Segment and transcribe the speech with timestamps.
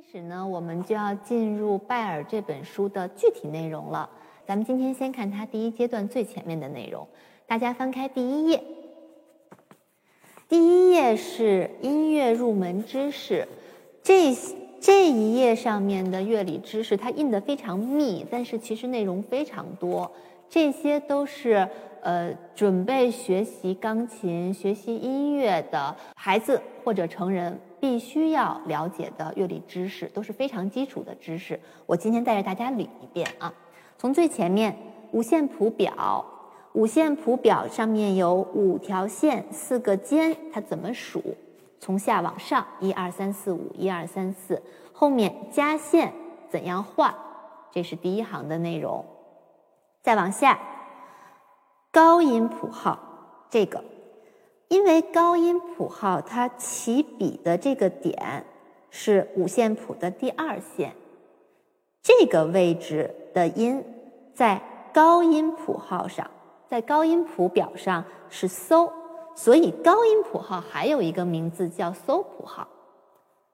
[0.00, 4.08] 开始呢，我们就要进入拜尔这本书的具体内容了。
[4.46, 7.06] 咱们今天先看它第一阶段最前面的内容。
[7.46, 8.62] 大家翻开第一页，
[10.48, 13.46] 第一页是音乐入门知识。
[14.02, 14.34] 这
[14.80, 20.10] 这一页上面的乐理知识，它印的非常密，但是其实内容非常多。
[20.48, 21.68] 这些都是
[22.00, 27.60] 呃准备学习钢琴、学习音乐的孩子或者成人。
[27.80, 31.58] 必须要了解的乐理知识都是非常基础的知识。
[31.86, 33.52] 我今天带着大家捋一遍啊，
[33.96, 34.76] 从最前面
[35.12, 36.24] 五线谱表，
[36.74, 41.22] 五线谱表上面有五条线，四个尖，它怎么数？
[41.78, 44.62] 从下往上，一二三四五，一二三四，
[44.92, 46.12] 后面加线
[46.50, 47.14] 怎样画？
[47.72, 49.04] 这是第一行的内容。
[50.02, 50.58] 再往下，
[51.90, 52.98] 高音谱号，
[53.48, 53.82] 这个。
[54.70, 58.44] 因为高音谱号它起笔的这个点
[58.88, 60.94] 是五线谱的第二线，
[62.00, 63.84] 这个位置的音
[64.32, 64.62] 在
[64.94, 66.30] 高音谱号上，
[66.68, 68.92] 在高音谱表上是搜，
[69.34, 72.68] 所以高音谱号还有一个名字叫搜谱号，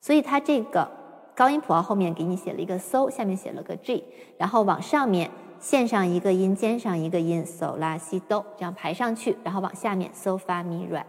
[0.00, 0.90] 所以它这个
[1.36, 4.02] 高音谱号后面给你写了一个搜，下面写了个 G，
[4.38, 5.30] 然后往上面。
[5.62, 11.00] 线上一个音，尖上一个音，so 拉西哆，这样排上去，然后往下面，so 发咪瑞，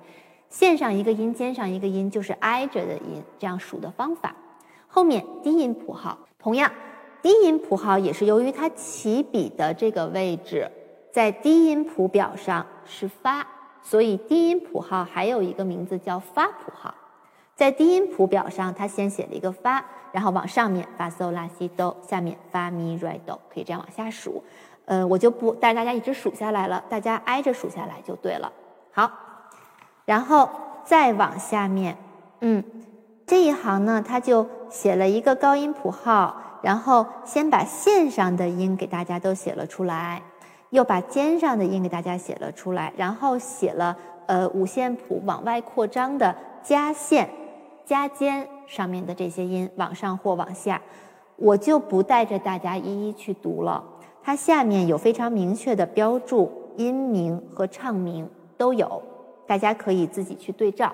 [0.47, 4.35] 线上一个音，尖上一个音，就是挨着的音，这样数的方法。
[4.87, 6.71] 后面低音谱号，同样，
[7.23, 10.69] 低音谱号也是由于它起笔的这个位置
[11.11, 13.47] 在低音谱表上是发，
[13.81, 16.93] 所以低音谱号还有一个名字叫发谱号。
[17.55, 24.43] 在低音谱表上，它先写了一个发，然后往上面发嗦拉西哆，下面发咪瑞哆，可以这样往下数。
[24.85, 28.51] 呃，我就不带大家一直数下来了，大家挨着数下来就对了。
[28.91, 29.09] 好，
[30.03, 30.49] 然后
[30.83, 31.95] 再往下面，
[32.41, 32.63] 嗯，
[33.25, 40.21] 这一行呢，它就写了一个高音谱号，然后先把线上的音给大家都写了出来，
[40.71, 43.95] 又把尖上的音给大家写了出来，然后写了
[44.25, 47.29] 呃五线谱往外扩张的加线。
[47.85, 50.81] 加尖上面的这些音往上或往下，
[51.35, 53.83] 我就不带着大家一一去读了。
[54.21, 59.01] 它下面有非常明确的标注，音名和唱名都有，
[59.45, 60.93] 大家可以自己去对照。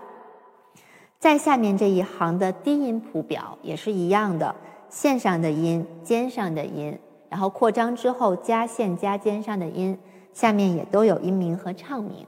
[1.19, 4.56] 在下面这一行的低音谱表也是一样的，
[4.89, 6.97] 线上的音、尖上的音，
[7.29, 10.00] 然后扩张之后加线加尖上的音，
[10.33, 12.25] 下面也都有音名和唱名，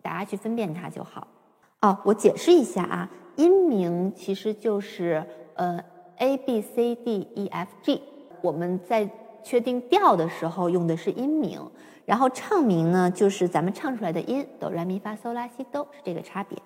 [0.00, 1.26] 大家去分辨它就好。
[1.80, 3.10] 哦，我解释一下啊。
[3.36, 5.24] 音名其实就是
[5.54, 5.78] 呃
[6.16, 8.02] A B C D E F G，
[8.42, 9.08] 我们在
[9.44, 11.60] 确定调的时候用的是音名，
[12.04, 16.58] 然后唱名呢就是咱们唱出来的音哆来咪发嗦拉西哆是这个差别。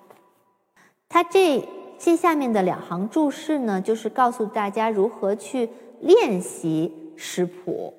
[1.11, 1.63] 它这
[1.99, 5.69] 这下面的两行注释呢，就是告诉大家如何去
[6.01, 7.93] 练习识谱，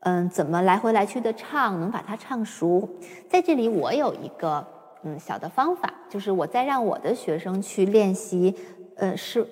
[0.00, 2.86] 嗯，怎么来回来去的唱，能把它唱熟。
[3.30, 4.73] 在这里我有一个。
[5.04, 8.54] 嗯，小的方法就是我在让我的学生去练习，
[8.96, 9.46] 呃，是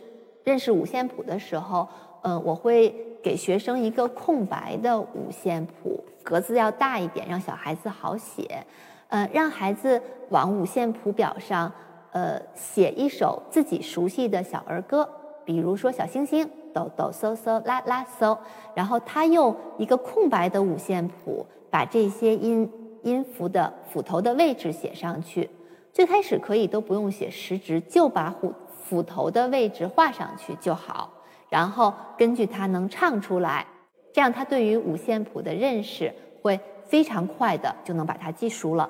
[0.44, 1.86] 认识五线谱的时候，
[2.22, 8.64] 嗯，我会给学生一个空白的五线谱，格子要大一点，让小孩子好写。
[9.08, 11.70] 嗯，让孩子往五线谱表上，
[12.12, 15.06] 呃，写一首自己熟悉的小儿歌，
[15.44, 18.38] 比如说小星星，哆哆嗦嗦啦啦嗦，
[18.74, 22.66] 然后他用一个空白的五线谱把这些音。
[23.02, 25.48] 音符的斧头的位置写上去，
[25.92, 28.54] 最开始可以都不用写时值，就把斧
[28.84, 31.12] 斧头的位置画上去就好。
[31.48, 33.66] 然后根据它能唱出来，
[34.12, 38.88] 这样他对于五线谱的认识会非常快的就能把它记熟了。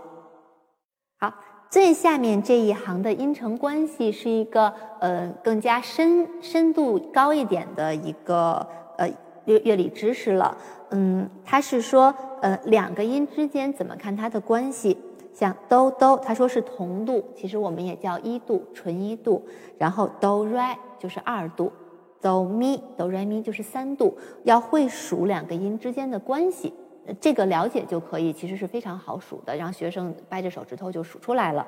[1.19, 1.33] 好，
[1.71, 8.67] 最下面这一行的音程关系是一个呃更加深深度高一点的一个
[8.99, 9.09] 呃
[9.47, 10.57] 乐乐理知识了。
[10.91, 12.15] 嗯，它是说。
[12.43, 14.99] 呃，两个音之间怎么看它的关系？
[15.33, 19.41] 像哆哆，他说是同度，其实我们也叫一度，纯一度。
[19.79, 21.73] 然后哆来就是二度，
[22.21, 24.19] 哆咪哆来咪就是三度。
[24.43, 26.75] 要会数两个音之间的关系，
[27.21, 31.65] 这个了解就可以，其实是非常好数的，让学生掰着手指头就数出来了。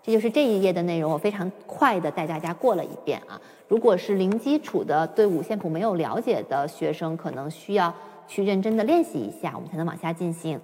[0.00, 3.40] 这就是这一页的内容，我非常快的带大家过了一遍啊。
[3.66, 7.92] 如果是零基础的，对五线谱没有了解的学生，可能需要。
[8.26, 10.60] 去认真的练习一下，我们才能往下进行。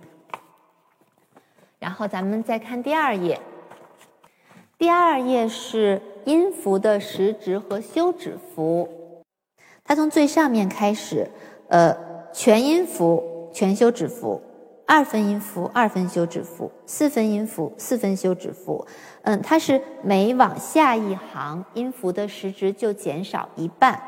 [1.79, 3.41] 然后咱们再看第二页，
[4.77, 8.89] 第二页是音符的时值和休止符。
[9.85, 11.31] 它从最上面开始，
[11.69, 11.97] 呃，
[12.33, 14.41] 全音符全休止符，
[14.87, 18.87] 二分音符二分休止符，四分音符四分休止符。
[19.23, 24.01] 嗯，它是每往下一行，音符的时值就减少一半。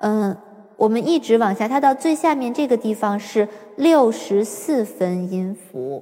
[0.00, 0.36] 嗯，
[0.78, 3.46] 我们一直往下，它到最下面这个地方是
[3.78, 6.00] 六十四分音符，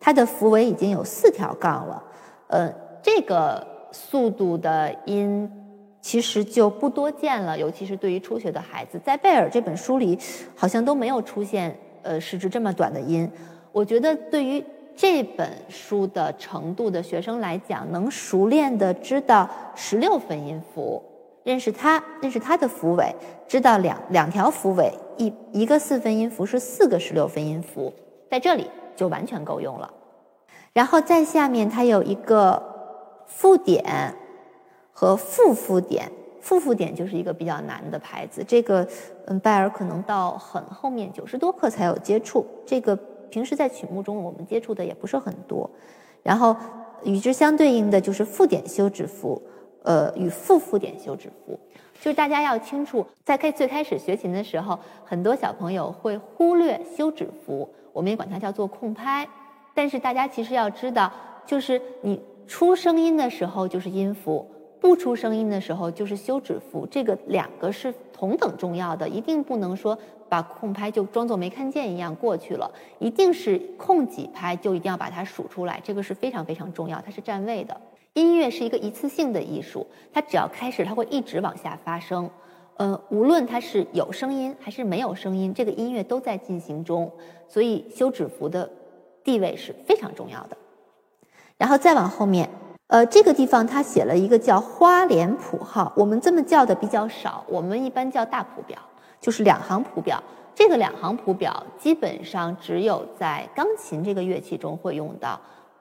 [0.00, 2.02] 它的符尾已经有四条杠了。
[2.46, 2.72] 呃，
[3.02, 5.48] 这个速度的音
[6.00, 10.18] 其实就不多见了，尤其是对于初学的孩子，在贝尔这本书里
[10.56, 13.30] 好像都没有出现呃时值这么短的音。
[13.72, 14.64] 我觉得对于
[14.96, 21.02] 这本书的程度的学生来讲，能熟练的知道十六分音符，
[21.44, 23.14] 认识它，认识它的符尾，
[23.46, 27.92] 知道两两条符尾，一一个四分音符是四个十六分音符，
[28.28, 29.88] 在这里就完全够用了。
[30.72, 32.60] 然后再下面它有一个
[33.26, 34.14] 附点
[34.92, 36.10] 和复附点，
[36.40, 38.84] 复附点就是一个比较难的牌子，这个
[39.26, 42.98] 嗯，拜尔可能到很后面九十多课才有接触这个。
[43.30, 45.68] 平时在曲目中，我们接触的也不是很多，
[46.22, 46.54] 然后
[47.02, 49.42] 与之相对应的就是附点休止符，
[49.84, 51.56] 呃，与复附点休止符。
[52.00, 59.26] 就是大家要清楚，在开最开始学琴的时候，很多小朋友会忽略休止符，我们也管它叫做空拍。
[59.72, 61.12] 但是大家其实要知道，
[61.46, 64.46] 就是你出声音的时候就是音符，
[64.80, 69.96] 不出声音的时候就是休止符，这个两个是同等重要的，一定不能说。
[70.26, 77.80] 把空拍就装作没看见一样过去了，一定是空几拍就一定要把它数出来，这个是非常非常重要，它是占位的。
[78.14, 82.30] 音乐是一个一次性的艺术，它只要开始，它会一直往下发生。
[82.76, 87.10] 呃，无论它是有声音还是没有声音，这个音乐都在进行中，
[87.48, 88.70] 所以休止符的
[89.22, 90.56] 地位是非常重要的。
[91.56, 92.48] 然后再往后面，
[92.86, 98.78] 呃，这个地方它写了一个叫花脸谱号，我们这么叫的比较少，我们一般叫大谱表。
[99.20, 100.22] 就是两行谱表，
[100.54, 105.40] 这个两行谱表基本上只有在钢琴这个乐器中会用到，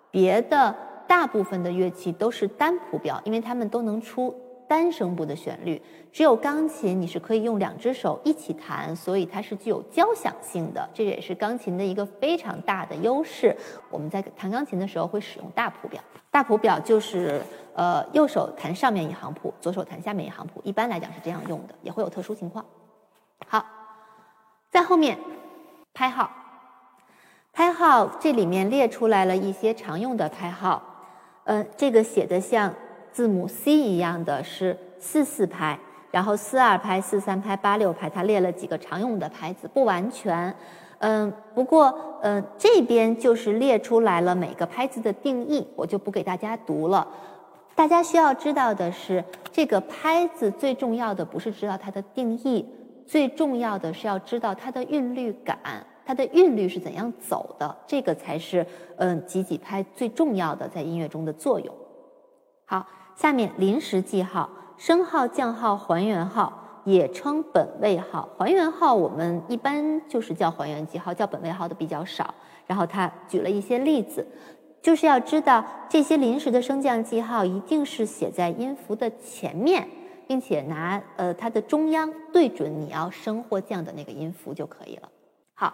[0.10, 0.74] 别的
[1.14, 4.36] 大部分的乐器都是单谱表，因为它们都能出
[4.68, 5.80] 单声部的旋律。
[6.12, 13.56] 只有钢琴你是可以用两只手一起弹，所以它是具有交响性的，这也是钢琴的一个非常大的优势。
[13.92, 16.02] 我们在弹钢琴的时候会使用大谱表，
[16.32, 17.40] 大谱表就是
[17.76, 22.66] 呃右手弹上面一行谱，左手弹下面一行谱，一般来讲是这样用的，也会有特殊情况。
[23.46, 23.64] 好，
[24.72, 25.20] 在后面
[25.94, 26.32] 拍号，
[27.54, 30.90] 拍号这里面列出来了一些常用的拍号。
[31.44, 32.74] 呃，这个写的像
[33.12, 35.78] 字母 C 一样的是四四拍，
[36.12, 40.56] 然后四二拍、四三拍、八六拍，它列了几个常用的拍子，不完全。
[41.00, 47.08] 嗯，不过呃这边就是列出来了每个拍子的定义，我就不给大家读了。
[47.76, 52.66] 大家需要知道的是，这个拍子最重要的不是知道它的定义。
[53.06, 55.58] 最重要的是要知道它的韵律感，
[56.06, 58.66] 它的韵律是怎样走的，这个才是
[58.98, 61.74] 嗯几几拍最重要的在音乐中的作用。
[62.66, 62.86] 好，
[63.16, 68.30] 下面临时记号，升号、降号、还原号，也称本位号。
[68.38, 72.34] 还原号我们一般就是叫还原记号，叫本位号的比较少。
[72.68, 74.28] 然后他举了一些例子，
[74.82, 79.88] 就是要知道这些临时的升降记号一定是写在音符的前面。
[80.26, 85.10] 并且拿呃它的中央对准你要升或降的那个音符就可以了。
[85.54, 85.74] 好，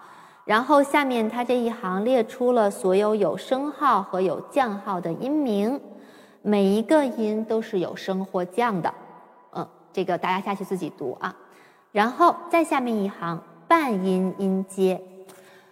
[0.50, 5.80] 然后下面它这一行列出了所有有升号和有降号的音名，
[6.42, 8.92] 每一个音都是有升或降的。
[9.54, 11.36] 嗯，这个大家下去自己读啊。
[11.92, 15.00] 然后再下面一行半音音阶，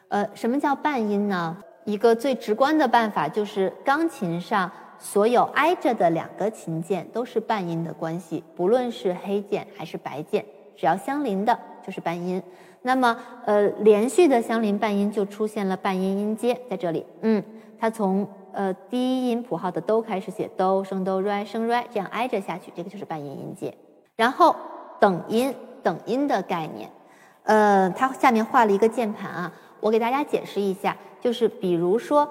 [0.09, 1.57] 呃，什么叫半音呢？
[1.83, 4.71] 一个最直观的办法就是钢琴上。
[4.99, 10.43] 所有挨着的两个琴键都是半音的关系，不论是黑键还是白键，
[10.77, 12.41] 只要相邻的就是半音。
[12.83, 17.05] 那么，呃，连续的相邻半音就出现了半音音阶在这里。
[17.21, 17.43] 嗯，
[17.77, 23.75] 它从呃低音谱号的哆开始写哆升哆来升来，这样挨着下去，这个就是半音音阶。
[24.15, 24.55] 然后
[24.99, 25.53] 等音
[25.83, 26.89] 等音的概念，
[27.43, 32.29] 呃，它下面画了一个键盘啊，我给大家解释一下，就是比如说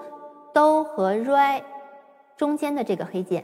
[0.53, 1.61] 哆和来。
[2.37, 3.43] 中间的这个黑键，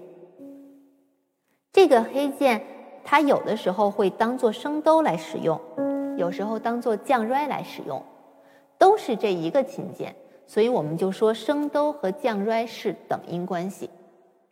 [1.72, 2.64] 这个黑键
[3.04, 5.60] 它有的时候会当做升哆来使用，
[6.18, 8.04] 有时候当做降瑞来使用，
[8.78, 10.16] 都是这一个琴键，
[10.48, 13.90] 所以我们就说升哆和降瑞是等音关系，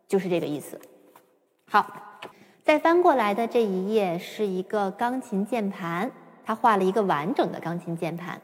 [0.07, 0.79] 就是这个意思。
[1.69, 1.85] 好，
[2.63, 6.11] 再翻过来的这一页是一个钢琴键盘，
[6.45, 8.39] 它画了一个完整的钢琴键盘。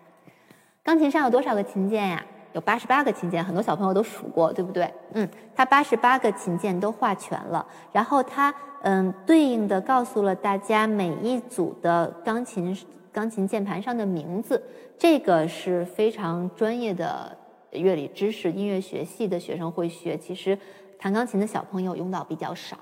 [0.84, 2.26] 钢琴上有多少个琴键呀？
[2.58, 4.92] 有八十八个琴键，很多小朋友都数过，对不对？
[5.14, 12.76] 嗯，它八十八个琴键都画全了，然后它嗯对应的告诉了大家每一组的钢琴
[13.12, 14.60] 钢琴键盘上的名字，
[14.98, 17.38] 这个是非常专业的
[17.70, 20.58] 乐理知识，音乐学系的学生会学，其实
[20.98, 22.76] 弹钢琴的小朋友用到比较少。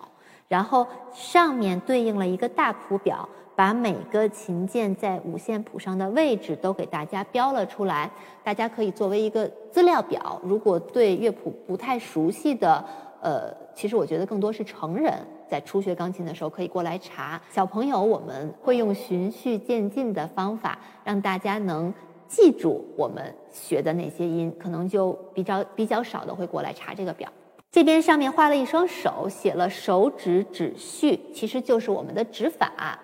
[0.47, 8.11] 然后上面对应了一个大谱表，把每个琴键在五线谱上的位置都给大家标了出来，
[8.43, 10.39] 大家可以作为一个资料表。
[10.43, 12.83] 如果对乐谱不太熟悉的，
[13.21, 15.13] 呃，其实我觉得更多是成人
[15.47, 17.41] 在初学钢琴的时候可以过来查。
[17.49, 21.93] 小朋友我们会用循序渐进的方法，让大家能
[22.27, 27.31] 记住我们学的那些音，可能就比较比较少的会过来查这个表。
[27.71, 32.99] 这边上面画了一双手，写了手指指序，其实就是我们的指法。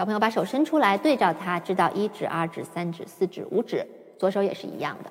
[0.00, 3.86] 小朋友把手伸出来，对照它，知道一指、二指、三指、四指、五指，
[4.18, 5.10] 左手也是一样的。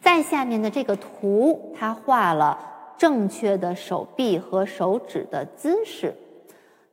[0.00, 2.56] 再下面的这个图，它画了。
[2.96, 6.14] 正确的手臂和手指的姿势，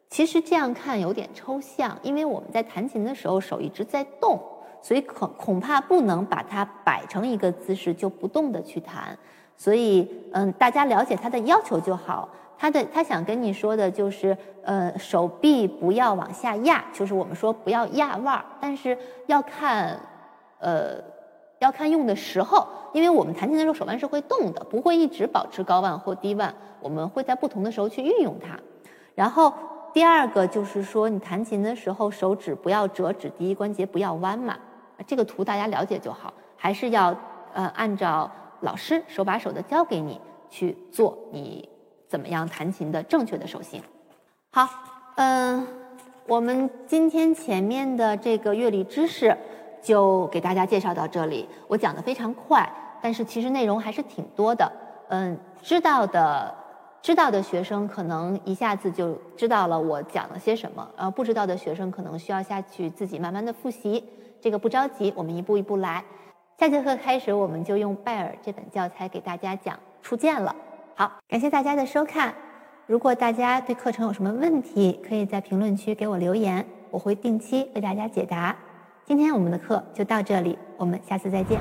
[0.09, 4.39] 其实这样看有点抽象，因为我们在弹琴的时候手一直在动，
[4.81, 9.15] 所以恐恐怕不能把它摆成一个姿势就不动的去弹。
[9.55, 12.27] 所以，嗯，大家了解它的要求就好。
[12.63, 19.99] 他的他想跟你说的就是，呃，手臂不要往下压，就是我们说不要压腕儿，但是要看，
[20.59, 20.95] 呃。
[21.59, 28.59] 要看用的时候，因为我们弹琴的时候手腕是会动的，不会一直保持高腕或低腕，我们会在不同的时候去运用它。
[29.15, 29.53] 然后
[29.93, 34.57] 第二个就是说，你弹琴的时候手指不要折指，第一关节不要弯嘛。
[35.07, 37.15] 这个图大家了解就好，还是要
[37.53, 38.29] 呃按照
[38.61, 41.69] 老师手把手的教给你去做，你
[42.13, 43.81] 怎么样弹琴的正确的手型。
[44.51, 44.69] 好，
[45.15, 45.67] 嗯，
[46.27, 49.35] 我们今天前面的这个乐理知识。
[49.81, 52.65] 就给大家介绍到这里，我讲的非常快，
[53.01, 54.71] 但是其实内容还是挺多的。
[55.09, 56.55] 嗯，知道的
[57.01, 64.01] 知道的学生可能一下子就知道了我讲了些什么，呃，不知道的学生可能需要下去自己慢慢的复习。
[64.39, 66.01] 这个不着急，我们一步一步来。
[66.57, 70.55] 下节课开始，我们就用拜尔这本教材给大家讲初见了。
[70.95, 72.33] 好，感谢大家的收看。
[72.85, 78.55] 如果大家对课程有什么问题，可以在评论区给我留言，我会定期为大家解答。
[79.03, 81.59] 今天我们的课就到这里，我们下次再见。